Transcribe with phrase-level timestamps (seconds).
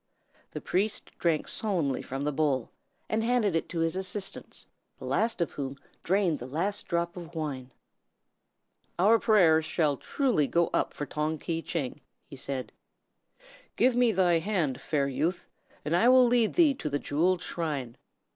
[0.49, 2.71] The priest drank solemnly from the bowl,
[3.07, 4.65] and handed it to his assistants,
[4.97, 7.69] the last of whom drained the last drop of wine.
[8.97, 12.71] "Our prayers shall truly go up for Tong Ki Tcheng," he said.
[13.75, 15.47] "Give me thy hand, fair youth,
[15.85, 17.95] and I will lead thee to the Jewelled Shrine.